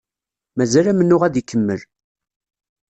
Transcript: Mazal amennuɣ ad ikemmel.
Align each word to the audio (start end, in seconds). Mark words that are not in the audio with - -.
Mazal 0.57 0.85
amennuɣ 0.91 1.21
ad 1.23 1.35
ikemmel. 1.41 1.81